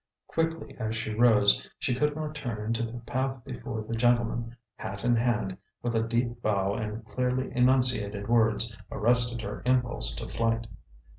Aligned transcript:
Quickly 0.25 0.75
as 0.79 0.97
she 0.97 1.13
rose, 1.13 1.69
she 1.77 1.93
could 1.93 2.15
not 2.15 2.33
turn 2.33 2.57
into 2.65 2.81
the 2.81 2.97
path 3.01 3.43
before 3.45 3.83
the 3.83 3.93
gentleman, 3.93 4.55
hat 4.75 5.03
in 5.03 5.15
hand, 5.15 5.55
with 5.83 5.93
a 5.93 6.01
deep 6.01 6.41
bow 6.41 6.73
and 6.73 7.05
clearly 7.05 7.51
enunciated 7.55 8.27
words, 8.27 8.75
arrested 8.91 9.41
her 9.41 9.61
impulse 9.63 10.11
to 10.15 10.27
flight. 10.27 10.65